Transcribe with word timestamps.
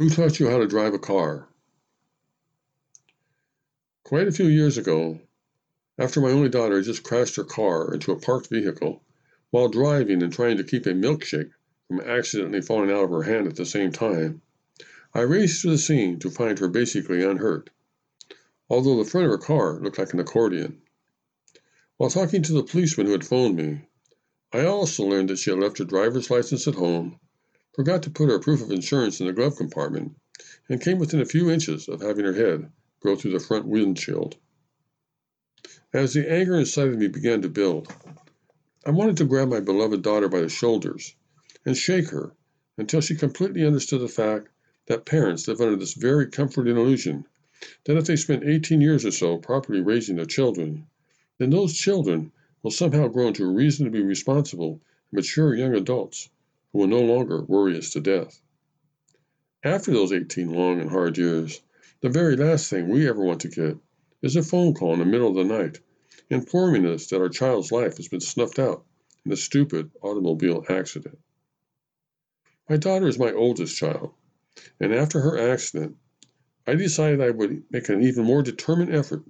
Who 0.00 0.08
taught 0.08 0.40
you 0.40 0.48
how 0.48 0.56
to 0.56 0.66
drive 0.66 0.94
a 0.94 0.98
car? 0.98 1.46
Quite 4.02 4.28
a 4.28 4.32
few 4.32 4.46
years 4.46 4.78
ago, 4.78 5.20
after 5.98 6.22
my 6.22 6.30
only 6.30 6.48
daughter 6.48 6.76
had 6.76 6.86
just 6.86 7.02
crashed 7.02 7.36
her 7.36 7.44
car 7.44 7.92
into 7.92 8.10
a 8.10 8.18
parked 8.18 8.48
vehicle 8.48 9.04
while 9.50 9.68
driving 9.68 10.22
and 10.22 10.32
trying 10.32 10.56
to 10.56 10.64
keep 10.64 10.86
a 10.86 10.94
milkshake 10.94 11.50
from 11.86 12.00
accidentally 12.00 12.62
falling 12.62 12.90
out 12.90 13.04
of 13.04 13.10
her 13.10 13.24
hand 13.24 13.46
at 13.46 13.56
the 13.56 13.66
same 13.66 13.92
time, 13.92 14.40
I 15.12 15.20
raced 15.20 15.60
to 15.60 15.68
the 15.70 15.76
scene 15.76 16.18
to 16.20 16.30
find 16.30 16.58
her 16.60 16.68
basically 16.68 17.22
unhurt, 17.22 17.68
although 18.70 18.96
the 18.96 19.10
front 19.10 19.26
of 19.26 19.32
her 19.32 19.36
car 19.36 19.78
looked 19.80 19.98
like 19.98 20.14
an 20.14 20.20
accordion. 20.20 20.80
While 21.98 22.08
talking 22.08 22.40
to 22.44 22.54
the 22.54 22.62
policeman 22.62 23.04
who 23.04 23.12
had 23.12 23.26
phoned 23.26 23.56
me, 23.56 23.82
I 24.50 24.64
also 24.64 25.04
learned 25.04 25.28
that 25.28 25.40
she 25.40 25.50
had 25.50 25.60
left 25.60 25.76
her 25.76 25.84
driver's 25.84 26.30
license 26.30 26.66
at 26.66 26.76
home 26.76 27.20
forgot 27.80 28.02
to 28.02 28.10
put 28.10 28.28
her 28.28 28.38
proof 28.38 28.60
of 28.60 28.70
insurance 28.70 29.20
in 29.20 29.26
the 29.26 29.32
glove 29.32 29.56
compartment, 29.56 30.14
and 30.68 30.82
came 30.82 30.98
within 30.98 31.22
a 31.22 31.24
few 31.24 31.50
inches 31.50 31.88
of 31.88 32.02
having 32.02 32.26
her 32.26 32.34
head 32.34 32.70
go 33.02 33.16
through 33.16 33.30
the 33.30 33.40
front 33.40 33.66
windshield. 33.66 34.36
As 35.90 36.12
the 36.12 36.30
anger 36.30 36.56
inside 36.56 36.88
of 36.88 36.98
me 36.98 37.08
began 37.08 37.40
to 37.40 37.48
build, 37.48 37.90
I 38.84 38.90
wanted 38.90 39.16
to 39.16 39.24
grab 39.24 39.48
my 39.48 39.60
beloved 39.60 40.02
daughter 40.02 40.28
by 40.28 40.42
the 40.42 40.50
shoulders 40.50 41.16
and 41.64 41.74
shake 41.74 42.10
her 42.10 42.34
until 42.76 43.00
she 43.00 43.14
completely 43.14 43.64
understood 43.64 44.02
the 44.02 44.08
fact 44.08 44.48
that 44.84 45.06
parents 45.06 45.48
live 45.48 45.62
under 45.62 45.76
this 45.76 45.94
very 45.94 46.26
comforting 46.26 46.76
illusion 46.76 47.24
that 47.86 47.96
if 47.96 48.04
they 48.04 48.16
spend 48.16 48.44
18 48.44 48.82
years 48.82 49.06
or 49.06 49.10
so 49.10 49.38
properly 49.38 49.80
raising 49.80 50.16
their 50.16 50.26
children, 50.26 50.86
then 51.38 51.48
those 51.48 51.72
children 51.72 52.30
will 52.62 52.72
somehow 52.72 53.08
grow 53.08 53.28
into 53.28 53.50
reasonably 53.50 54.02
responsible, 54.02 54.82
mature 55.10 55.54
young 55.54 55.74
adults 55.74 56.28
who 56.72 56.78
will 56.78 56.86
no 56.86 57.00
longer 57.00 57.42
worry 57.42 57.76
us 57.76 57.90
to 57.90 58.00
death. 58.00 58.40
After 59.62 59.92
those 59.92 60.12
18 60.12 60.52
long 60.52 60.80
and 60.80 60.90
hard 60.90 61.18
years, 61.18 61.60
the 62.00 62.08
very 62.08 62.36
last 62.36 62.70
thing 62.70 62.88
we 62.88 63.08
ever 63.08 63.22
want 63.22 63.40
to 63.40 63.48
get 63.48 63.76
is 64.22 64.36
a 64.36 64.42
phone 64.42 64.74
call 64.74 64.94
in 64.94 64.98
the 64.98 65.04
middle 65.04 65.28
of 65.28 65.34
the 65.34 65.44
night 65.44 65.80
informing 66.30 66.86
us 66.86 67.08
that 67.08 67.20
our 67.20 67.28
child's 67.28 67.72
life 67.72 67.96
has 67.96 68.08
been 68.08 68.20
snuffed 68.20 68.58
out 68.58 68.84
in 69.26 69.32
a 69.32 69.36
stupid 69.36 69.90
automobile 70.00 70.64
accident. 70.68 71.18
My 72.68 72.76
daughter 72.76 73.08
is 73.08 73.18
my 73.18 73.32
oldest 73.32 73.76
child, 73.76 74.14
and 74.78 74.94
after 74.94 75.20
her 75.20 75.52
accident, 75.52 75.96
I 76.66 76.76
decided 76.76 77.20
I 77.20 77.30
would 77.30 77.64
make 77.70 77.88
an 77.88 78.02
even 78.02 78.24
more 78.24 78.42
determined 78.42 78.94
effort 78.94 79.24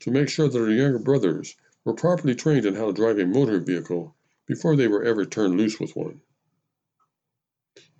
to 0.00 0.10
make 0.10 0.30
sure 0.30 0.48
that 0.48 0.58
her 0.58 0.70
younger 0.70 0.98
brothers 0.98 1.54
were 1.84 1.92
properly 1.92 2.34
trained 2.34 2.64
in 2.64 2.74
how 2.74 2.86
to 2.86 2.92
drive 2.94 3.18
a 3.18 3.26
motor 3.26 3.60
vehicle 3.60 4.16
before 4.46 4.74
they 4.74 4.88
were 4.88 5.04
ever 5.04 5.26
turned 5.26 5.58
loose 5.58 5.78
with 5.78 5.94
one. 5.94 6.22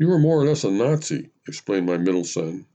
You 0.01 0.07
were 0.07 0.19
more 0.21 0.41
or 0.41 0.45
less 0.45 0.63
a 0.63 0.71
Nazi, 0.71 1.31
explained 1.49 1.87
my 1.87 1.99
middle 1.99 2.23
son, 2.23 2.67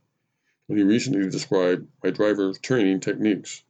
when 0.67 0.77
he 0.77 0.83
recently 0.83 1.29
described 1.29 1.87
my 2.03 2.09
driver 2.09 2.51
training 2.51 2.99
techniques. 2.99 3.63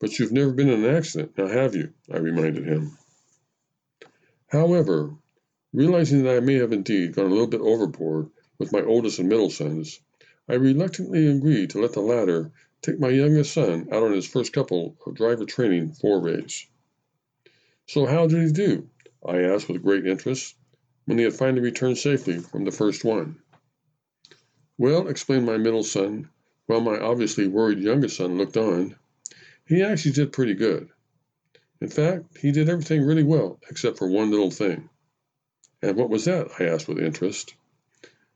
But 0.00 0.18
you've 0.18 0.32
never 0.32 0.52
been 0.52 0.68
in 0.68 0.84
an 0.84 0.96
accident, 0.96 1.38
now 1.38 1.46
have 1.46 1.76
you? 1.76 1.92
I 2.10 2.16
reminded 2.16 2.66
him. 2.66 2.98
However, 4.48 5.14
realizing 5.72 6.24
that 6.24 6.36
I 6.36 6.40
may 6.40 6.54
have 6.54 6.72
indeed 6.72 7.14
gone 7.14 7.26
a 7.26 7.30
little 7.30 7.46
bit 7.46 7.60
overboard 7.60 8.30
with 8.58 8.72
my 8.72 8.82
oldest 8.82 9.20
and 9.20 9.28
middle 9.28 9.50
sons, 9.50 10.00
I 10.48 10.54
reluctantly 10.54 11.28
agreed 11.28 11.70
to 11.70 11.80
let 11.80 11.92
the 11.92 12.00
latter 12.00 12.50
take 12.82 12.98
my 12.98 13.10
youngest 13.10 13.52
son 13.52 13.90
out 13.92 14.02
on 14.02 14.12
his 14.12 14.26
first 14.26 14.52
couple 14.52 14.96
of 15.06 15.14
driver 15.14 15.44
training 15.44 15.92
forays. 15.92 16.66
So 17.86 18.06
how 18.06 18.26
did 18.26 18.44
he 18.44 18.52
do? 18.52 18.90
I 19.24 19.42
asked 19.42 19.68
with 19.68 19.84
great 19.84 20.04
interest, 20.04 20.56
when 21.06 21.18
he 21.18 21.24
had 21.24 21.34
finally 21.34 21.62
returned 21.62 21.96
safely 21.96 22.38
from 22.38 22.64
the 22.64 22.70
first 22.70 23.04
one. 23.04 23.40
Well, 24.76 25.08
explained 25.08 25.46
my 25.46 25.56
middle 25.56 25.84
son, 25.84 26.28
while 26.66 26.80
my 26.80 26.98
obviously 26.98 27.46
worried 27.46 27.78
youngest 27.78 28.16
son 28.16 28.36
looked 28.36 28.56
on, 28.56 28.96
he 29.64 29.82
actually 29.82 30.12
did 30.12 30.32
pretty 30.32 30.54
good. 30.54 30.90
In 31.80 31.88
fact, 31.88 32.36
he 32.38 32.52
did 32.52 32.68
everything 32.68 33.02
really 33.02 33.22
well, 33.22 33.60
except 33.70 33.98
for 33.98 34.08
one 34.08 34.30
little 34.30 34.50
thing. 34.50 34.90
And 35.80 35.96
what 35.96 36.10
was 36.10 36.24
that? 36.24 36.48
I 36.58 36.64
asked 36.64 36.88
with 36.88 36.98
interest. 36.98 37.54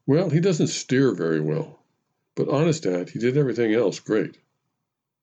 Well, 0.06 0.30
he 0.30 0.40
doesn't 0.40 0.68
steer 0.68 1.12
very 1.12 1.40
well. 1.40 1.82
But 2.36 2.48
honest, 2.48 2.84
Dad, 2.84 3.10
he 3.10 3.18
did 3.18 3.36
everything 3.36 3.74
else 3.74 3.98
great. 3.98 4.38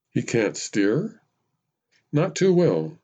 He 0.09 0.21
can't 0.21 0.57
steer? 0.57 1.21
Not 2.11 2.35
too 2.35 2.53
well. 2.53 2.97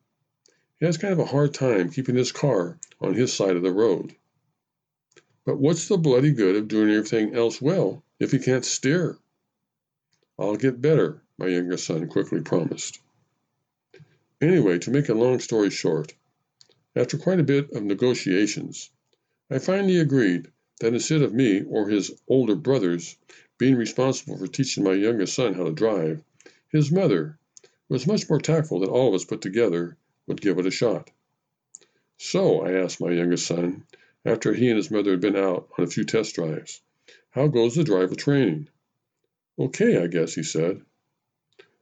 He 0.79 0.85
has 0.85 0.97
kind 0.97 1.13
of 1.13 1.19
a 1.19 1.25
hard 1.25 1.53
time 1.53 1.91
keeping 1.91 2.15
his 2.15 2.31
car 2.31 2.77
on 2.99 3.13
his 3.13 3.31
side 3.31 3.55
of 3.55 3.63
the 3.63 3.71
road. 3.71 4.15
But 5.45 5.59
what's 5.59 5.89
the 5.89 5.97
bloody 5.97 6.31
good 6.31 6.55
of 6.55 6.69
doing 6.69 6.89
everything 6.89 7.35
else 7.35 7.61
well 7.61 8.01
if 8.17 8.31
he 8.31 8.39
can't 8.39 8.63
steer? 8.63 9.17
I'll 10.39 10.55
get 10.55 10.81
better, 10.81 11.21
my 11.37 11.47
youngest 11.47 11.85
son 11.85 12.07
quickly 12.07 12.39
promised. 12.39 13.01
Anyway, 14.39 14.79
to 14.79 14.91
make 14.91 15.09
a 15.09 15.13
long 15.13 15.39
story 15.39 15.69
short, 15.69 16.13
after 16.95 17.17
quite 17.17 17.41
a 17.41 17.43
bit 17.43 17.71
of 17.71 17.83
negotiations, 17.83 18.89
I 19.49 19.59
finally 19.59 19.99
agreed 19.99 20.49
that 20.79 20.93
instead 20.93 21.21
of 21.21 21.33
me 21.33 21.61
or 21.63 21.89
his 21.89 22.11
older 22.29 22.55
brothers 22.55 23.17
being 23.57 23.75
responsible 23.75 24.37
for 24.37 24.47
teaching 24.47 24.85
my 24.85 24.93
youngest 24.93 25.35
son 25.35 25.55
how 25.55 25.65
to 25.65 25.73
drive, 25.73 26.23
his 26.69 26.89
mother, 26.89 27.37
who 27.89 27.95
was 27.95 28.07
much 28.07 28.29
more 28.29 28.39
tactful 28.39 28.79
than 28.79 28.89
all 28.89 29.09
of 29.09 29.13
us 29.13 29.25
put 29.25 29.41
together, 29.41 29.97
would 30.25 30.39
give 30.39 30.57
it 30.57 30.65
a 30.65 30.71
shot. 30.71 31.11
So, 32.17 32.61
I 32.61 32.71
asked 32.71 33.01
my 33.01 33.11
youngest 33.11 33.45
son, 33.45 33.85
after 34.25 34.53
he 34.53 34.69
and 34.69 34.77
his 34.77 34.89
mother 34.89 35.11
had 35.11 35.19
been 35.19 35.35
out 35.35 35.69
on 35.77 35.83
a 35.83 35.87
few 35.87 36.05
test 36.05 36.35
drives. 36.35 36.81
How 37.31 37.47
goes 37.47 37.75
the 37.75 37.83
driver 37.83 38.15
training? 38.15 38.69
Okay, 39.59 40.01
I 40.01 40.07
guess, 40.07 40.33
he 40.33 40.43
said. 40.43 40.81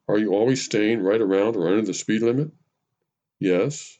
Are 0.07 0.18
you 0.18 0.34
always 0.34 0.63
staying 0.63 1.02
right 1.02 1.22
around 1.22 1.56
or 1.56 1.68
under 1.68 1.84
the 1.84 1.94
speed 1.94 2.22
limit? 2.22 2.52
Yes. 3.40 3.97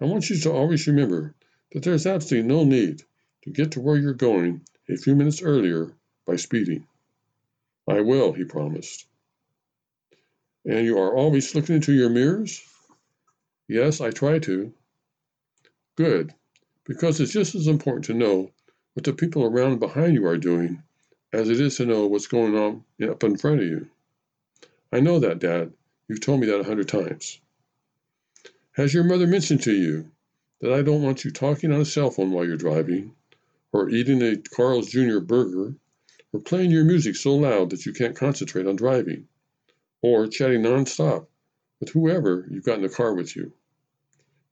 I 0.00 0.04
want 0.04 0.28
you 0.28 0.38
to 0.40 0.52
always 0.52 0.86
remember 0.86 1.34
that 1.72 1.82
there 1.82 1.94
is 1.94 2.06
absolutely 2.06 2.48
no 2.48 2.64
need 2.64 3.02
to 3.44 3.50
get 3.50 3.72
to 3.72 3.80
where 3.80 3.96
you're 3.96 4.14
going 4.14 4.62
a 4.88 4.96
few 4.96 5.16
minutes 5.16 5.42
earlier 5.42 5.96
by 6.26 6.36
speeding. 6.36 6.86
I 7.88 8.02
will, 8.02 8.32
he 8.32 8.44
promised. 8.44 9.06
And 10.64 10.84
you 10.84 10.98
are 10.98 11.16
always 11.16 11.54
looking 11.54 11.76
into 11.76 11.92
your 11.92 12.10
mirrors? 12.10 12.62
Yes, 13.68 14.00
I 14.00 14.10
try 14.10 14.38
to. 14.40 14.72
Good 15.96 16.34
because 16.84 17.20
it's 17.20 17.32
just 17.32 17.54
as 17.54 17.66
important 17.66 18.04
to 18.06 18.14
know 18.14 18.50
what 18.94 19.04
the 19.04 19.12
people 19.12 19.44
around 19.44 19.78
behind 19.78 20.14
you 20.14 20.26
are 20.26 20.36
doing 20.36 20.82
as 21.32 21.48
it 21.48 21.60
is 21.60 21.76
to 21.76 21.86
know 21.86 22.06
what's 22.06 22.26
going 22.26 22.56
on 22.56 22.84
up 23.08 23.24
in 23.24 23.36
front 23.36 23.60
of 23.60 23.66
you. 23.66 23.88
I 24.92 25.00
know 25.00 25.20
that, 25.20 25.38
Dad. 25.38 25.72
You've 26.08 26.20
told 26.20 26.40
me 26.40 26.46
that 26.48 26.60
a 26.60 26.64
hundred 26.64 26.88
times. 26.88 27.40
Has 28.72 28.92
your 28.92 29.04
mother 29.04 29.26
mentioned 29.26 29.62
to 29.62 29.72
you 29.72 30.10
that 30.60 30.72
I 30.72 30.82
don't 30.82 31.02
want 31.02 31.24
you 31.24 31.30
talking 31.30 31.72
on 31.72 31.80
a 31.80 31.84
cell 31.84 32.10
phone 32.10 32.30
while 32.30 32.44
you're 32.44 32.56
driving, 32.56 33.14
or 33.72 33.88
eating 33.88 34.20
a 34.22 34.36
Carl's 34.36 34.90
Jr. 34.90 35.20
burger, 35.20 35.74
or 36.32 36.40
playing 36.40 36.70
your 36.70 36.84
music 36.84 37.16
so 37.16 37.34
loud 37.34 37.70
that 37.70 37.86
you 37.86 37.92
can't 37.92 38.16
concentrate 38.16 38.66
on 38.66 38.76
driving, 38.76 39.28
or 40.02 40.26
chatting 40.26 40.62
nonstop 40.62 41.26
with 41.80 41.90
whoever 41.90 42.46
you've 42.50 42.64
got 42.64 42.76
in 42.76 42.82
the 42.82 42.88
car 42.88 43.14
with 43.14 43.34
you? 43.34 43.52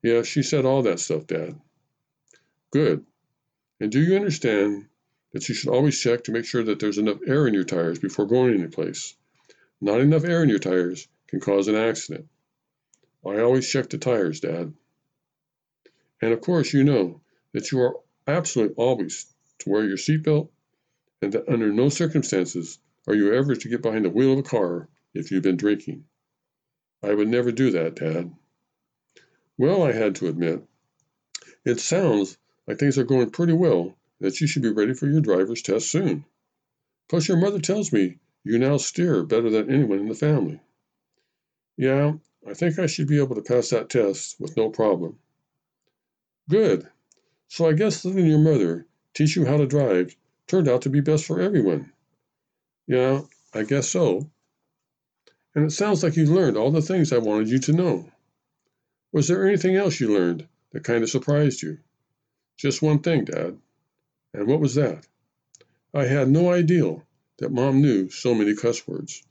Yeah, 0.02 0.22
she 0.22 0.42
said 0.42 0.64
all 0.64 0.82
that 0.82 1.00
stuff, 1.00 1.26
Dad. 1.26 1.60
Good. 2.70 3.04
And 3.80 3.90
do 3.90 4.00
you 4.00 4.16
understand 4.16 4.86
that 5.32 5.48
you 5.48 5.54
should 5.54 5.70
always 5.70 5.98
check 5.98 6.24
to 6.24 6.32
make 6.32 6.44
sure 6.44 6.62
that 6.62 6.78
there's 6.78 6.98
enough 6.98 7.18
air 7.26 7.46
in 7.46 7.54
your 7.54 7.64
tires 7.64 7.98
before 7.98 8.26
going 8.26 8.54
anyplace? 8.54 9.14
Not 9.80 10.00
enough 10.00 10.24
air 10.24 10.42
in 10.42 10.48
your 10.48 10.58
tires 10.58 11.08
can 11.28 11.40
cause 11.40 11.68
an 11.68 11.74
accident. 11.74 12.28
I 13.26 13.40
always 13.40 13.68
check 13.68 13.90
the 13.90 13.98
tires, 13.98 14.40
Dad. 14.40 14.72
And 16.22 16.32
of 16.32 16.40
course, 16.40 16.72
you 16.72 16.84
know 16.84 17.22
that 17.52 17.72
you 17.72 17.80
are 17.80 17.96
absolutely 18.26 18.74
always 18.76 19.26
to 19.60 19.70
wear 19.70 19.84
your 19.84 19.96
seatbelt 19.96 20.48
and 21.22 21.32
that 21.32 21.48
under 21.48 21.72
no 21.72 21.88
circumstances 21.88 22.78
are 23.06 23.14
you 23.14 23.34
ever 23.34 23.56
to 23.56 23.68
get 23.68 23.82
behind 23.82 24.04
the 24.04 24.10
wheel 24.10 24.34
of 24.34 24.38
a 24.38 24.42
car 24.42 24.88
if 25.14 25.30
you've 25.30 25.42
been 25.42 25.56
drinking. 25.56 26.04
I 27.02 27.14
would 27.14 27.28
never 27.28 27.50
do 27.50 27.70
that, 27.72 27.96
Dad. 27.96 28.32
Well, 29.56 29.82
I 29.82 29.92
had 29.92 30.16
to 30.16 30.28
admit, 30.28 30.62
it 31.64 31.80
sounds 31.80 32.38
like 32.70 32.78
things 32.78 32.96
are 32.98 33.04
going 33.04 33.28
pretty 33.30 33.52
well, 33.52 33.96
that 34.20 34.40
you 34.40 34.46
should 34.46 34.62
be 34.62 34.70
ready 34.70 34.94
for 34.94 35.08
your 35.08 35.20
driver's 35.20 35.60
test 35.60 35.90
soon. 35.90 36.24
Plus, 37.08 37.26
your 37.26 37.36
mother 37.36 37.58
tells 37.58 37.92
me 37.92 38.20
you 38.44 38.60
now 38.60 38.76
steer 38.76 39.24
better 39.24 39.50
than 39.50 39.68
anyone 39.68 39.98
in 39.98 40.08
the 40.08 40.14
family. 40.14 40.60
Yeah, 41.76 42.12
I 42.46 42.54
think 42.54 42.78
I 42.78 42.86
should 42.86 43.08
be 43.08 43.18
able 43.18 43.34
to 43.34 43.42
pass 43.42 43.70
that 43.70 43.90
test 43.90 44.38
with 44.38 44.56
no 44.56 44.70
problem. 44.70 45.18
Good. 46.48 46.86
So 47.48 47.68
I 47.68 47.72
guess 47.72 48.04
letting 48.04 48.26
your 48.26 48.38
mother 48.38 48.86
teach 49.14 49.34
you 49.34 49.46
how 49.46 49.56
to 49.56 49.66
drive 49.66 50.14
turned 50.46 50.68
out 50.68 50.82
to 50.82 50.90
be 50.90 51.00
best 51.00 51.24
for 51.24 51.40
everyone. 51.40 51.92
Yeah, 52.86 53.22
I 53.52 53.64
guess 53.64 53.88
so. 53.88 54.30
And 55.56 55.64
it 55.64 55.72
sounds 55.72 56.04
like 56.04 56.16
you 56.16 56.26
learned 56.26 56.56
all 56.56 56.70
the 56.70 56.82
things 56.82 57.12
I 57.12 57.18
wanted 57.18 57.48
you 57.48 57.58
to 57.58 57.72
know. 57.72 58.12
Was 59.10 59.26
there 59.26 59.44
anything 59.44 59.74
else 59.74 59.98
you 59.98 60.14
learned 60.14 60.46
that 60.70 60.84
kind 60.84 61.02
of 61.02 61.10
surprised 61.10 61.62
you? 61.62 61.78
Just 62.60 62.82
one 62.82 62.98
thing, 62.98 63.24
Dad. 63.24 63.56
And 64.34 64.46
what 64.46 64.60
was 64.60 64.74
that? 64.74 65.06
I 65.94 66.04
had 66.04 66.28
no 66.28 66.52
idea 66.52 66.96
that 67.38 67.50
Mom 67.50 67.80
knew 67.80 68.10
so 68.10 68.34
many 68.34 68.54
cuss 68.54 68.86
words. 68.86 69.22